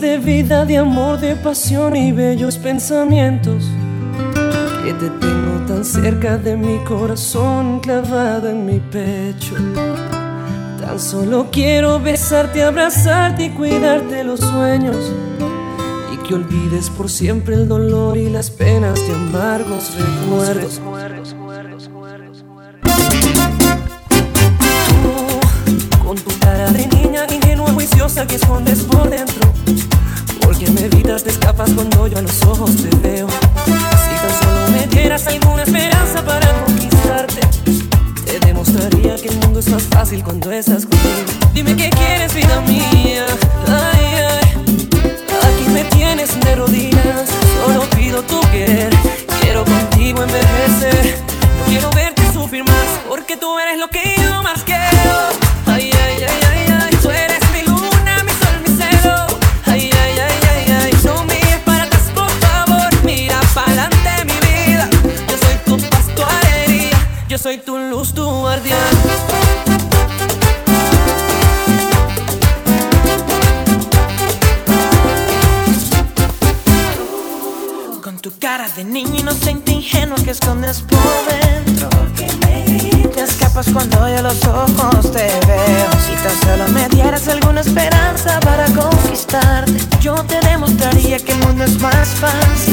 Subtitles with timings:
[0.00, 3.64] De vida, de amor, de pasión y bellos pensamientos.
[4.84, 9.54] Que te tengo tan cerca de mi corazón, clavado en mi pecho.
[10.80, 15.12] Tan solo quiero besarte, abrazarte y cuidarte los sueños.
[16.12, 20.80] Y que olvides por siempre el dolor y las penas de amargos recuerdos.
[26.04, 28.85] Con tu cara de niña ingenua, juiciosa que escondes
[31.22, 33.26] te escapas cuando yo a los ojos te veo.
[33.26, 37.40] Si tan solo me dieras alguna esperanza para conquistarte,
[38.26, 41.32] te demostraría que el mundo es más fácil cuando estás conmigo.
[41.54, 43.26] Dime qué quieres, vida mía.
[92.20, 92.65] 翻。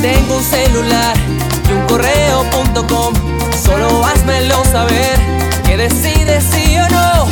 [0.00, 1.14] tengo un celular
[1.68, 3.12] y un correo.com.
[3.62, 5.20] Solo házmelo saber
[5.62, 7.26] que decides sí o no.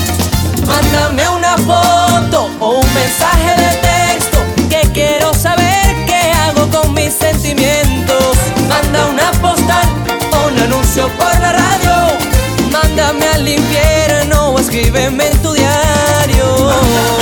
[0.67, 4.39] Mándame una foto o un mensaje de texto
[4.69, 8.37] que quiero saber qué hago con mis sentimientos.
[8.69, 9.89] Manda una postal
[10.33, 12.19] o un anuncio por la radio.
[12.71, 17.18] Mándame al infierno o escríbeme en tu diario.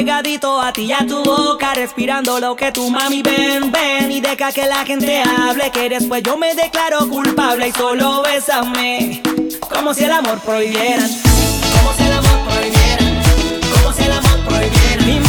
[0.00, 4.22] pegadito a ti y a tu boca, respirando lo que tu mami ven, ven y
[4.22, 9.20] deja que la gente hable, que después yo me declaro culpable y solo bésame,
[9.70, 11.06] como si el amor prohibiera,
[11.76, 13.22] como si el amor prohibiera,
[13.74, 15.04] como si el amor prohibiera.
[15.04, 15.20] Mi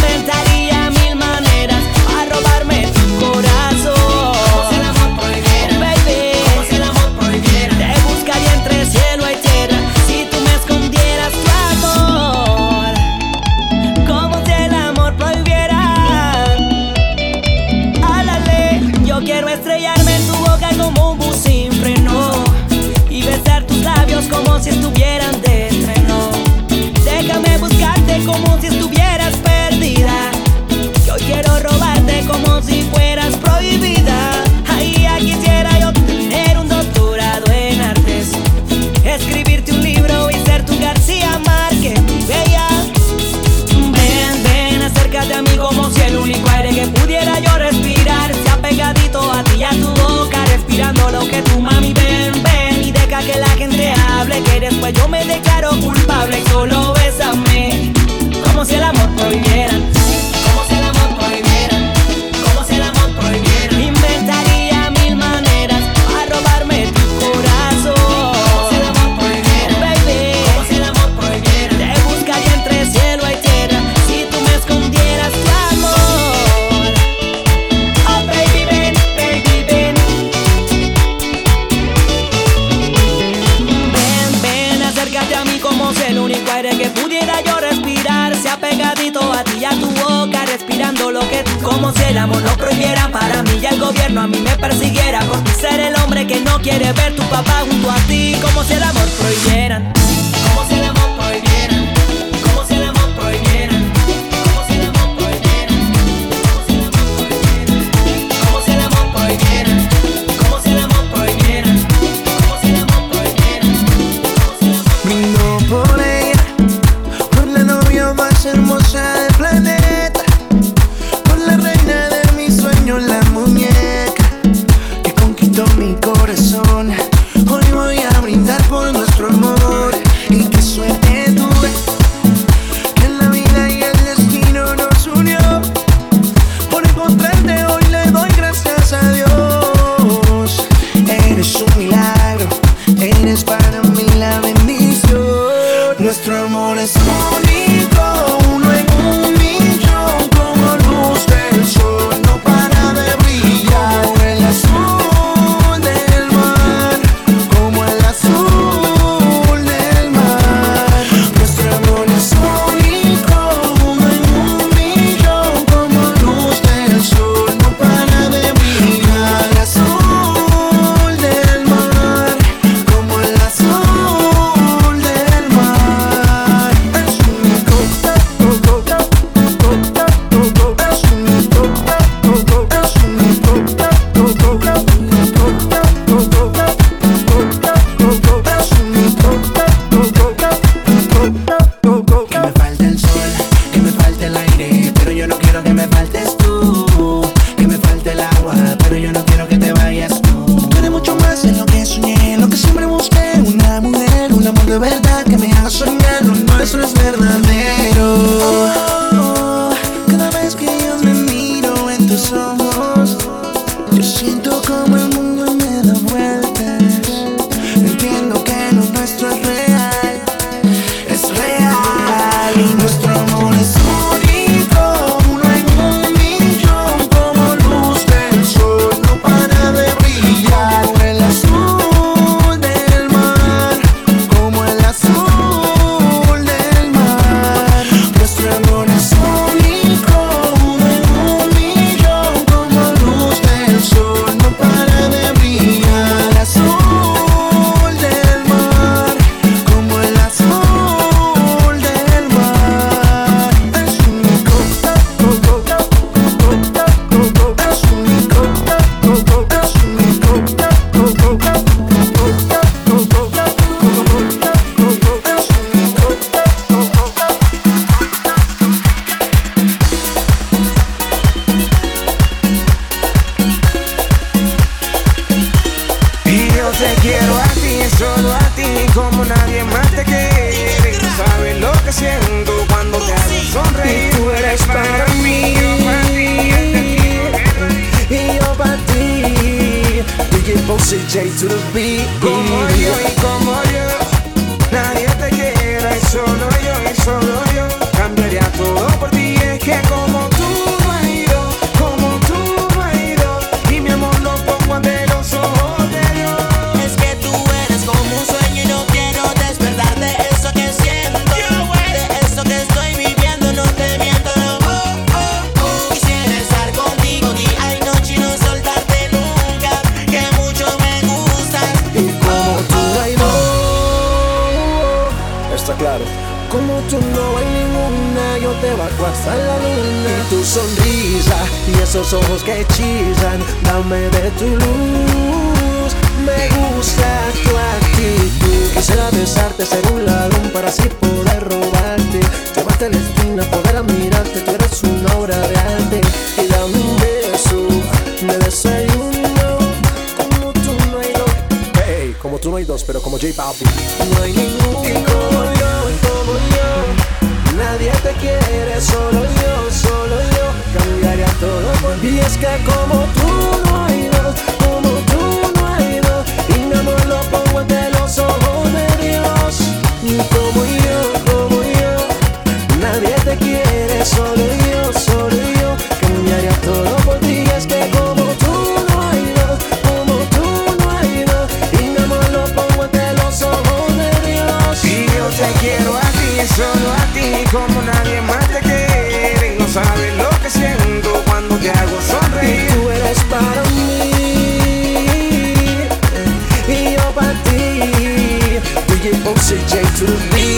[399.24, 400.50] OCJ to me.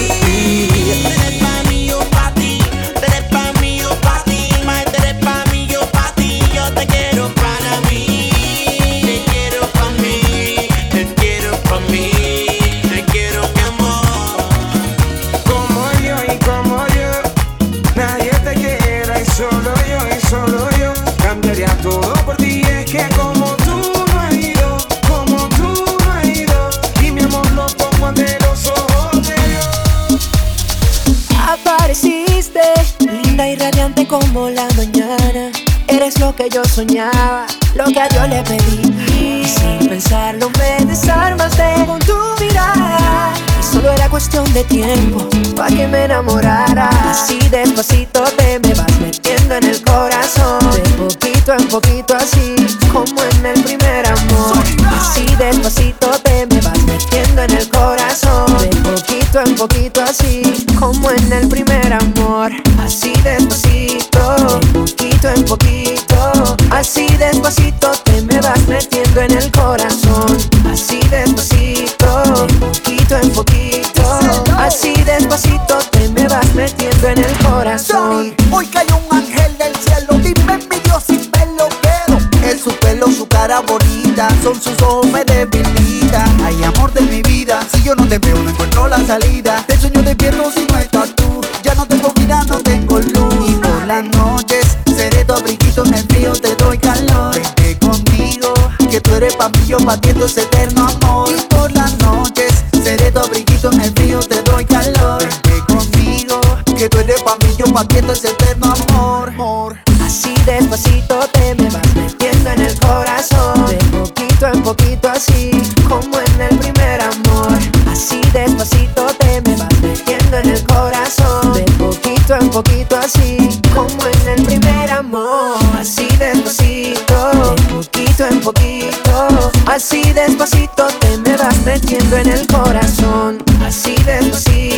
[107.56, 109.28] Yo pa' ti esto es eterno amor.
[109.28, 109.78] amor.
[110.04, 113.66] Así despacito te me vas metiendo en el corazón.
[113.66, 115.50] De poquito en poquito así,
[115.88, 117.58] como en el primer amor.
[117.90, 121.52] Así despacito te me vas metiendo en el corazón.
[121.54, 125.56] De poquito en poquito así, como en el primer amor.
[125.78, 129.52] Así despacito, de poquito en poquito.
[129.66, 133.42] Así despacito te me vas metiendo en el corazón.
[133.64, 134.73] Así despacito,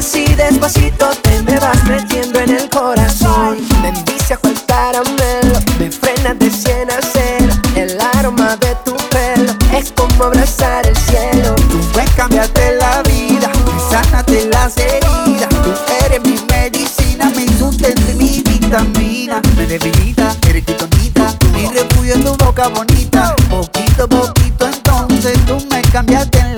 [0.00, 3.58] Así despacito te me vas metiendo en el corazón.
[3.82, 7.52] Me envicia cual caramelo, me frena de cien a cero.
[7.76, 11.54] El aroma de tu pelo es como abrazar el cielo.
[11.68, 13.50] Tú puedes cambiarte la vida,
[13.90, 15.50] sánate las heridas.
[15.50, 15.74] Tú
[16.06, 19.42] eres mi medicina, mi sustento y mi vitamina.
[19.54, 23.36] Me debilita, eres titonita, mi refugio en tu boca bonita.
[23.50, 26.49] Poquito poquito entonces tú me cambiaste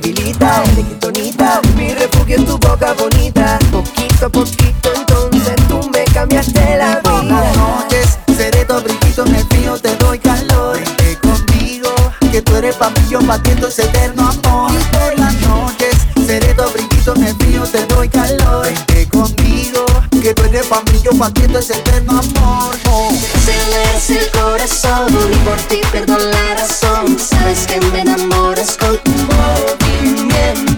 [0.00, 3.58] debilita, eres quitonita, mi refugio en tu boca bonita.
[3.70, 7.40] Poquito a poquito entonces tú me cambiaste la Por vida.
[7.40, 10.78] las noches seré tu abriguito en el frío, te doy calor.
[10.78, 11.90] Vente conmigo,
[12.30, 14.72] que tú eres pa' mí, yo pa' ti, eterno amor.
[14.92, 18.66] Por las noches seré tu abriguito en el frío, te doy calor.
[18.66, 19.86] Vente conmigo,
[20.22, 22.76] que tú eres pa' mí, yo pa' ti, eterno amor.
[22.90, 23.10] Oh.
[23.34, 27.18] Aceleras el corazón y por ti pierdo la razón.
[27.18, 29.85] Sabes que me enamoras con tu movimiento.
[30.36, 30.75] No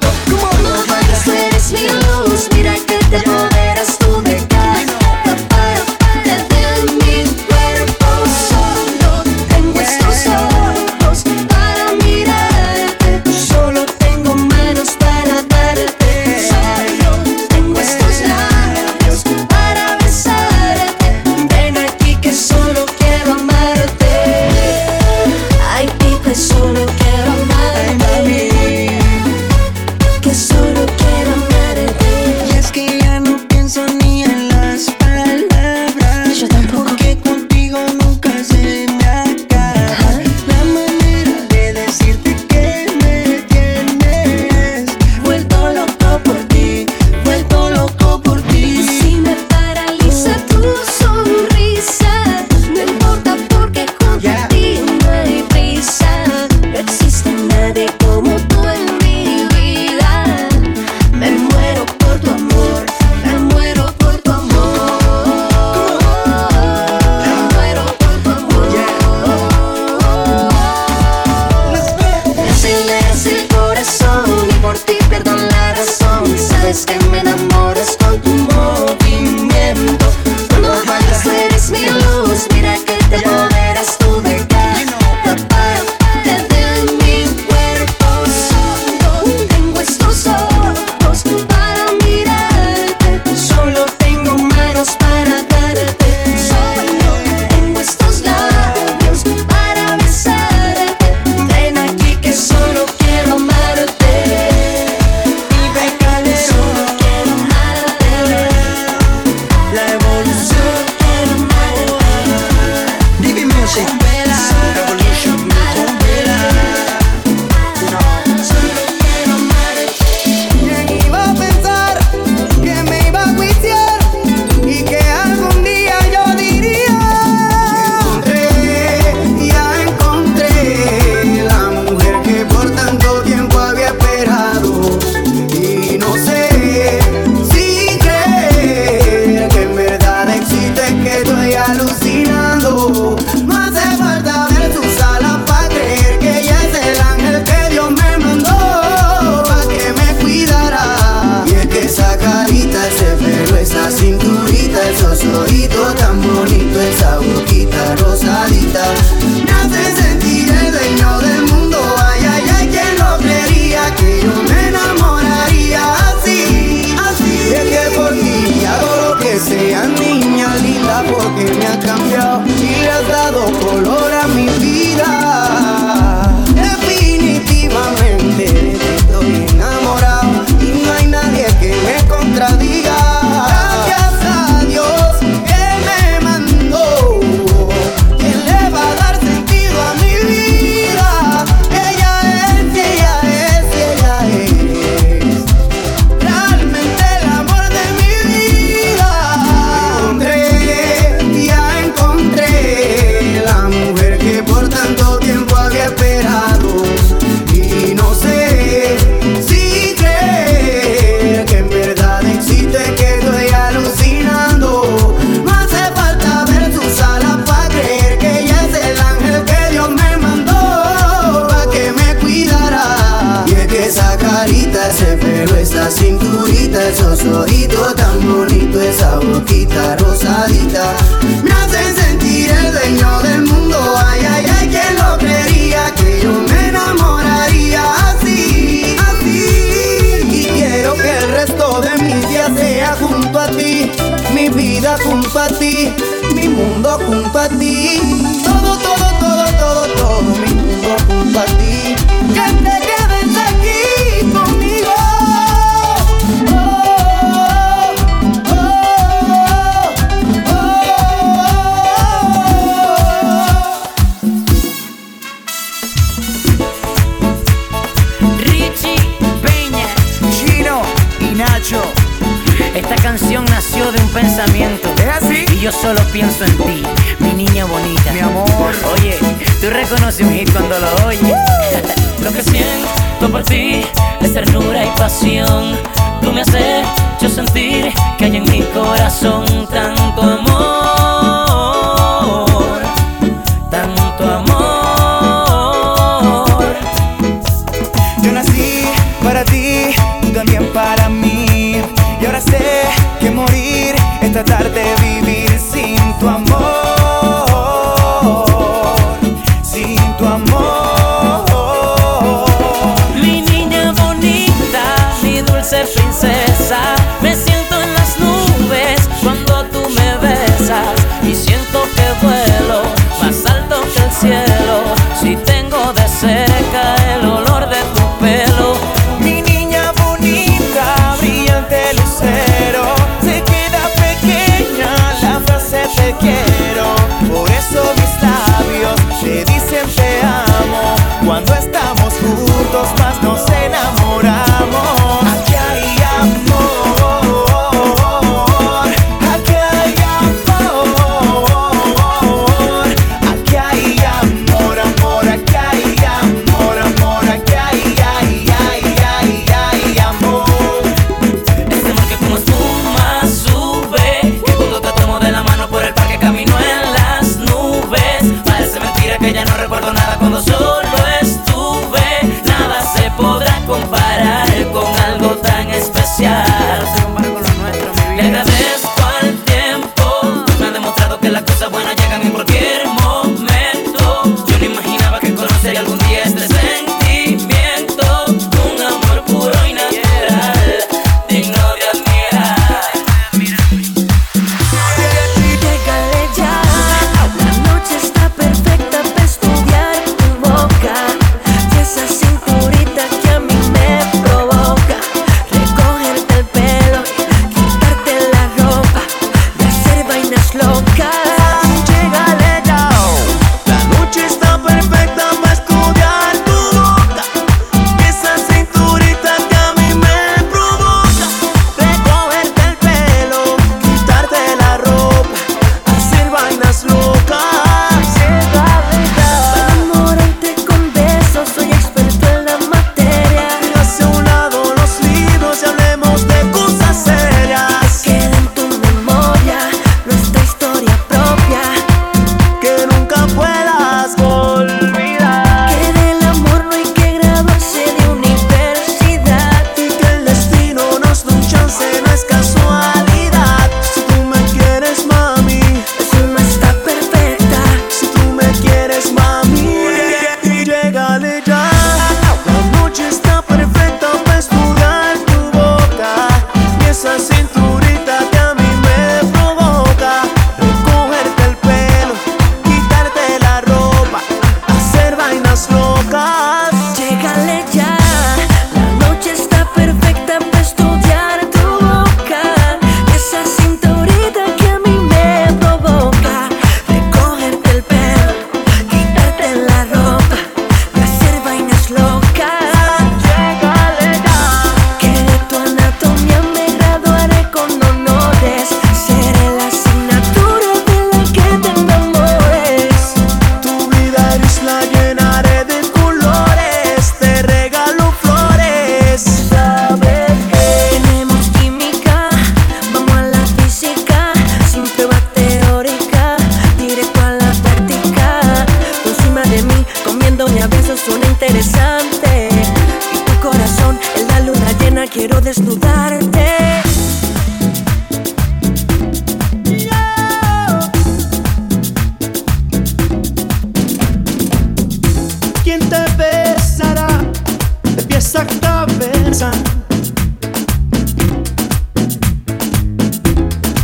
[287.29, 289.68] sentir que hay en mi corazón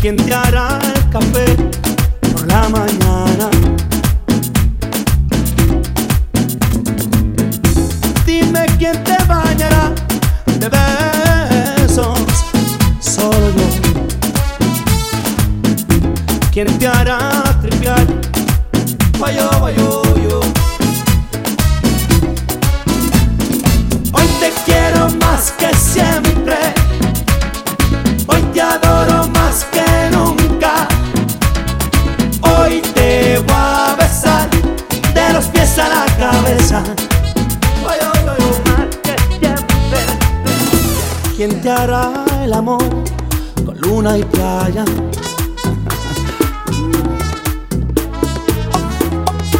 [0.05, 1.57] ¿Quién te hará el café
[2.21, 3.49] por la mañana?
[8.27, 9.95] Dime quién te bañará
[10.59, 12.19] de besos,
[13.01, 13.67] solo yo.
[16.53, 17.23] ¿Quién te hará
[44.05, 44.85] y playa.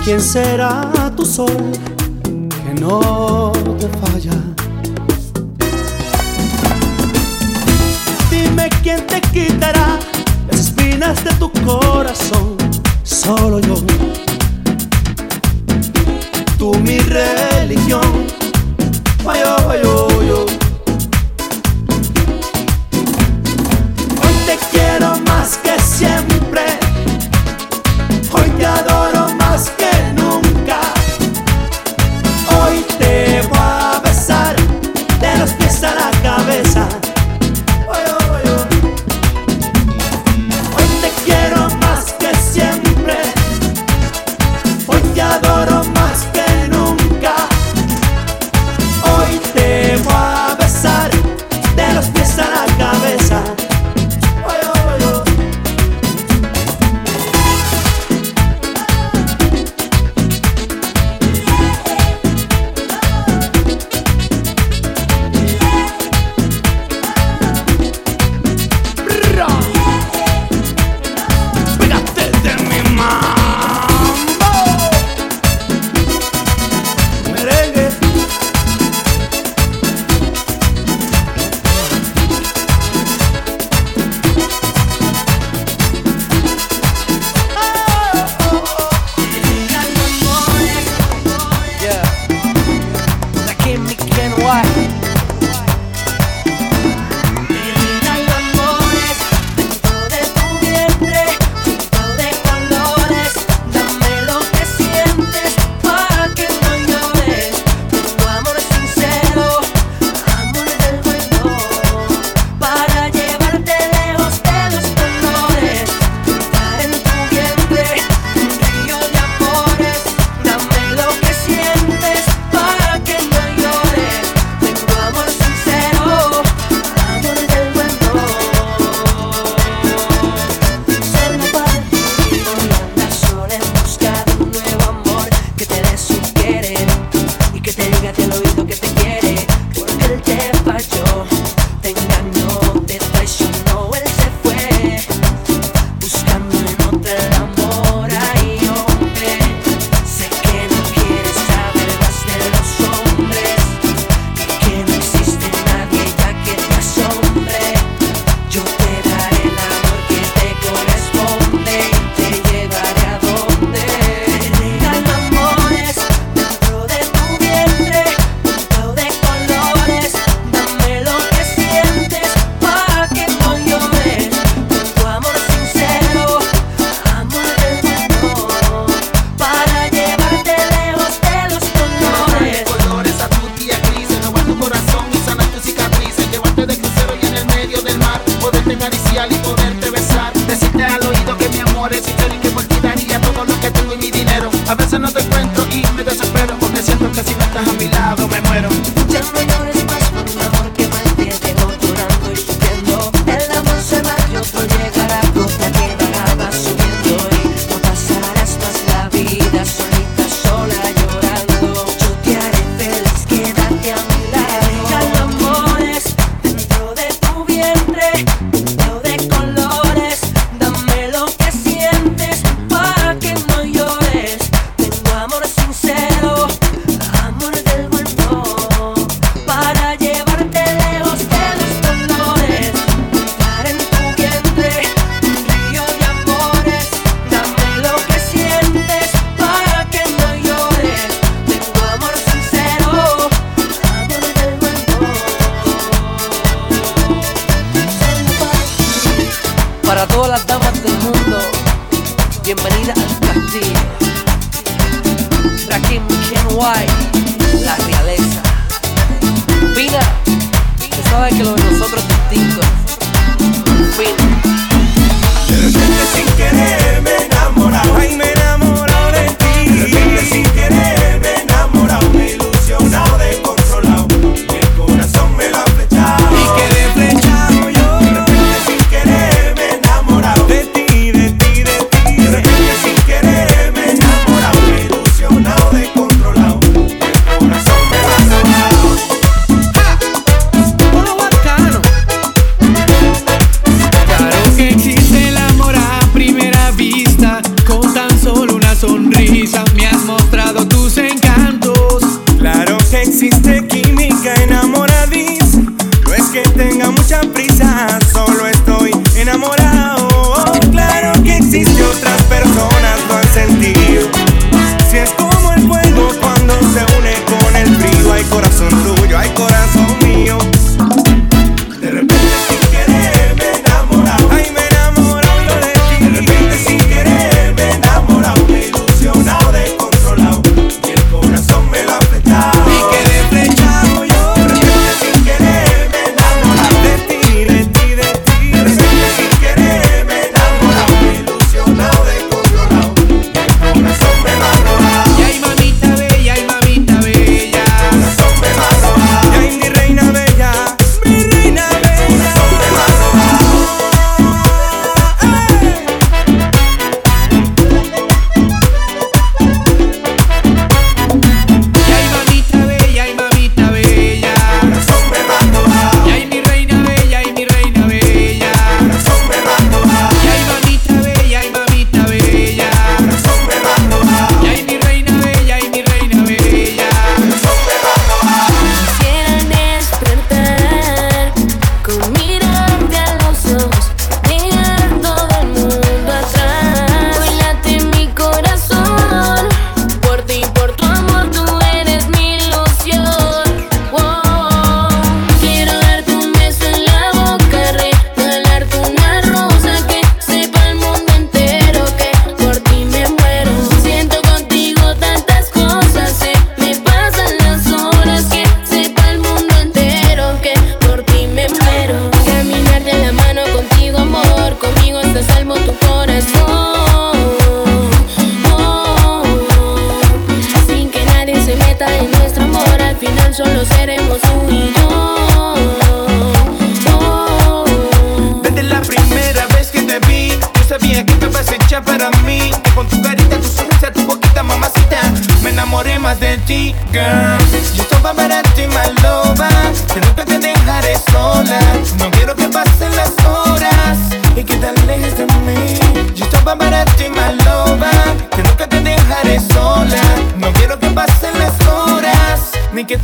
[0.05, 1.73] ¿Quién será tu sol
[2.29, 4.37] que no te falla?
[8.31, 9.99] Dime quién te quitará
[10.51, 12.57] las espinas de tu corazón,
[13.03, 13.77] solo yo.
[16.59, 18.27] Tú mi religión,
[19.27, 20.04] ay, ay, ay.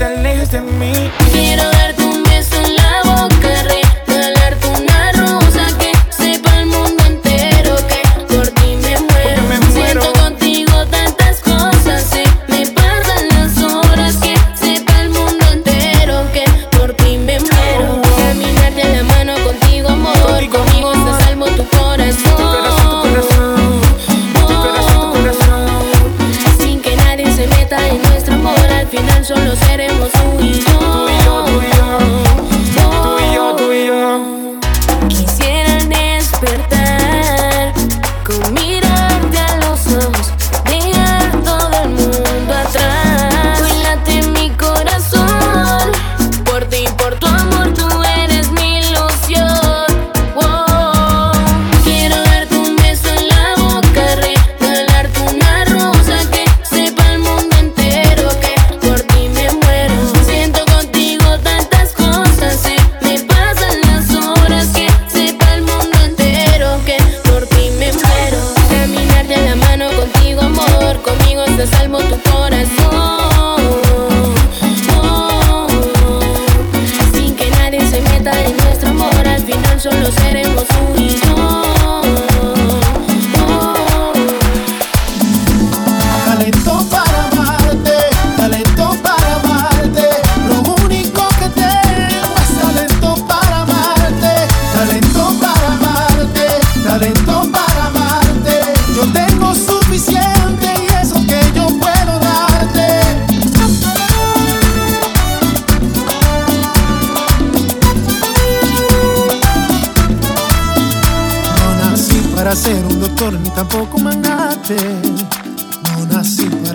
[0.01, 1.20] Te alejes de mí.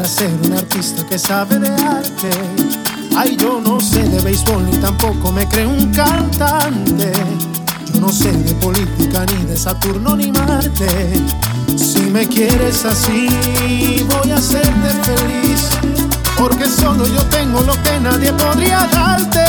[0.07, 2.29] ser un artista que sabe de arte.
[3.17, 7.11] Ay, yo no sé de béisbol ni tampoco me creo un cantante.
[7.93, 10.87] Yo no sé de política ni de Saturno ni Marte.
[11.75, 13.27] Si me quieres así,
[14.11, 15.69] voy a hacerte feliz.
[16.37, 19.45] Porque solo yo tengo lo que nadie podría darte.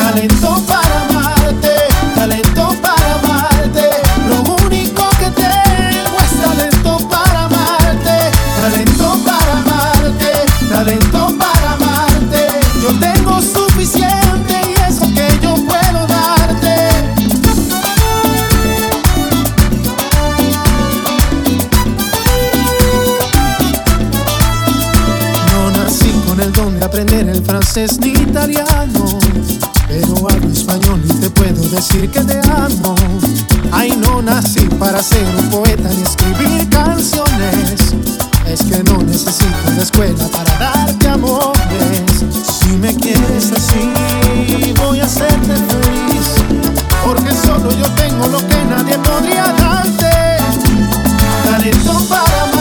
[0.00, 1.74] Talento para amarte,
[2.14, 3.87] talento para amarte
[27.76, 29.18] ni italiano,
[29.86, 32.94] pero hablo español y te puedo decir que te amo.
[33.70, 37.94] Ay, no nací para ser un poeta ni escribir canciones.
[38.46, 42.24] Es que no necesito la escuela para darte amores.
[42.42, 46.26] Si me quieres así, voy a hacerte feliz.
[47.04, 50.38] Porque solo yo tengo lo que nadie podría darte.
[51.44, 52.57] Talento para.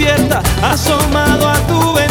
[0.00, 2.09] despierta, asomado a tu ventana.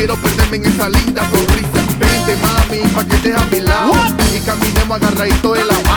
[0.00, 1.80] quiero perderme en esa linda sonrisa.
[1.98, 3.92] Vente mami, pa' que estés a mi lado.
[4.34, 5.89] Y caminemos agarradito de la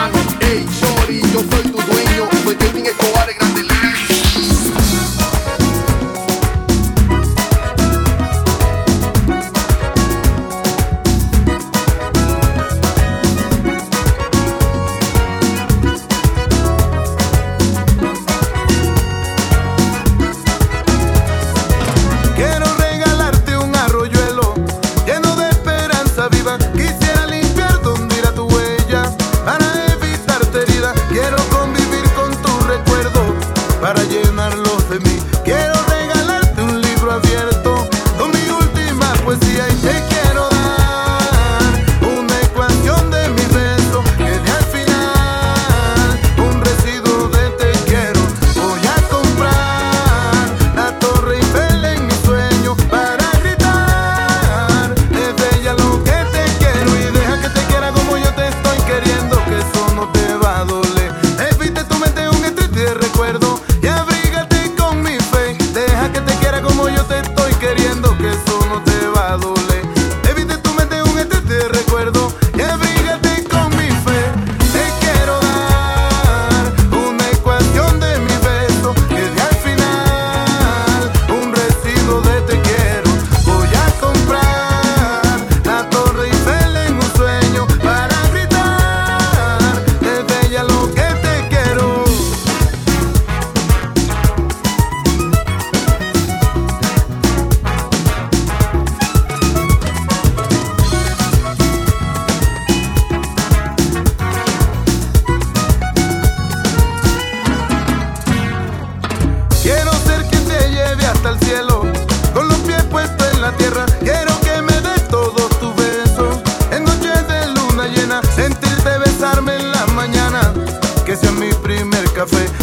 [122.25, 122.62] café.